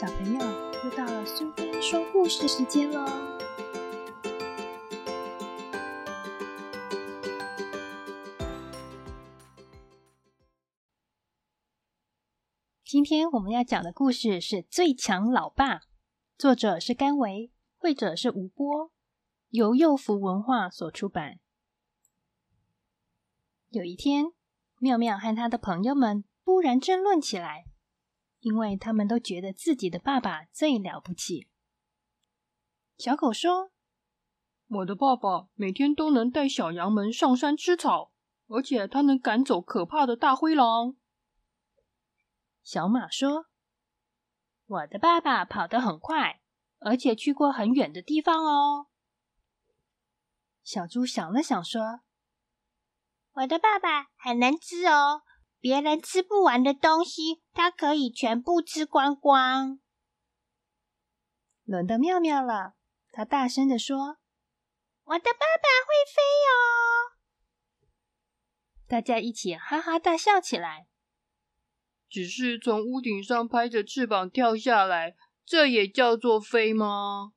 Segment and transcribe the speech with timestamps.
[0.00, 0.38] 小朋友，
[0.84, 3.04] 又到了苏菲说故事时间喽！
[12.84, 15.78] 今天我们要讲的故事是《最强老爸》，
[16.36, 18.92] 作者是甘维，绘者是吴波，
[19.48, 21.40] 由幼福文化所出版。
[23.70, 24.26] 有一天，
[24.78, 27.64] 妙妙和他的朋友们突然争论起来。
[28.40, 31.48] 因为他们都觉得自己的爸爸最了不起。
[32.96, 33.70] 小狗说
[34.68, 38.12] ：“我的爸爸每天都能带小羊们上山吃草，
[38.46, 40.96] 而且他能赶走可怕的大灰狼。”
[42.62, 43.46] 小马说
[44.66, 46.40] ：“我的爸爸跑得很快，
[46.80, 48.88] 而且去过很远的地方哦。”
[50.62, 52.00] 小猪想了想说
[53.32, 55.22] ：“我的爸爸很能吃哦。”
[55.60, 59.80] 别人吃不完的东西，他可以全部吃光光。
[61.64, 62.74] 轮到妙妙了，
[63.12, 64.18] 他大声的说
[65.04, 66.54] ：“我的爸爸会飞哦！”
[68.86, 70.86] 大家一起哈哈大笑起来。
[72.08, 77.32] 只是从屋顶上拍着翅膀跳下来，这也叫做飞吗？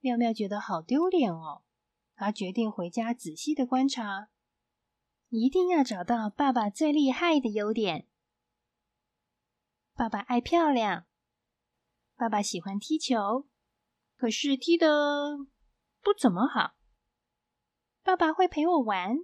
[0.00, 1.64] 妙妙觉得好丢脸哦，
[2.14, 4.28] 他决定回家仔细的观察。
[5.28, 8.06] 一定要找到爸爸最厉害的优点。
[9.94, 11.06] 爸爸爱漂亮，
[12.14, 13.46] 爸爸喜欢踢球，
[14.16, 15.38] 可是踢的
[16.00, 16.76] 不怎么好。
[18.02, 19.18] 爸爸会陪我玩，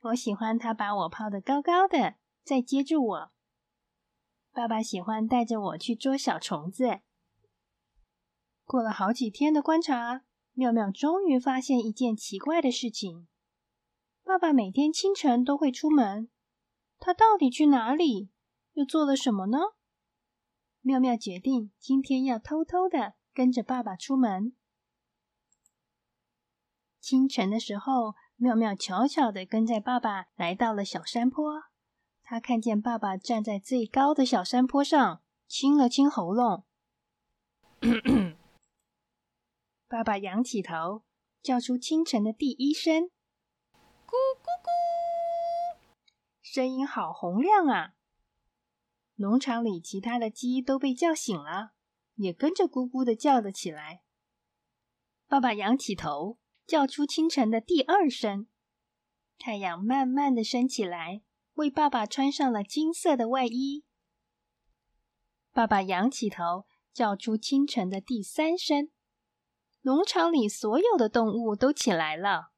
[0.00, 3.32] 我喜欢他把我抛得高高的，再接住我。
[4.52, 7.00] 爸爸喜欢带着我去捉小虫子。
[8.64, 13.28] 过了好几天的观察，妙妙终于发现一件奇怪的事情。
[14.28, 16.28] 爸爸每天清晨都会出门，
[16.98, 18.28] 他到底去哪里？
[18.74, 19.56] 又做了什么呢？
[20.82, 24.52] 妙妙决定今天要偷偷的跟着爸爸出门。
[27.00, 31.62] 清晨的时候，妙妙悄悄的跟在爸爸来到了小山坡。
[32.22, 36.66] 他看见爸爸站在最高的小山坡上，清了清喉咙。
[39.88, 41.02] 爸爸仰起头，
[41.40, 43.08] 叫出清晨的第一声。
[46.58, 47.92] 声音好洪亮啊！
[49.14, 51.70] 农场里其他的鸡都被叫醒了，
[52.16, 54.02] 也跟着咕咕的叫了起来。
[55.28, 58.48] 爸爸仰起头，叫出清晨的第二声。
[59.38, 61.22] 太阳慢慢的升起来，
[61.54, 63.84] 为爸爸穿上了金色的外衣。
[65.52, 68.90] 爸爸仰起头，叫出清晨的第三声。
[69.82, 72.50] 农场里所有的动物都起来了。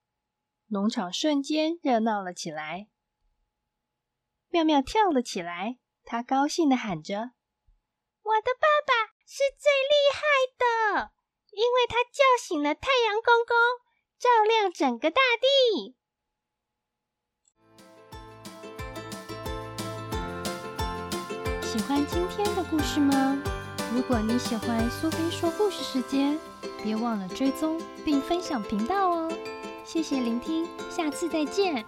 [0.68, 2.88] 农场瞬间热闹了起来，
[4.50, 7.30] 妙妙跳了起来，她高兴的喊着
[8.22, 8.92] ：“我的爸爸
[9.24, 10.20] 是最厉害
[10.58, 11.12] 的，
[11.52, 13.56] 因为他叫醒了太阳公公，
[14.18, 15.96] 照亮整个大地。”
[21.62, 23.40] 喜欢今天的故事吗？
[23.94, 26.36] 如果你喜欢苏菲说故事时间，
[26.82, 29.32] 别忘了追踪并分享频道哦。
[29.84, 31.86] 谢谢聆听，下次再见。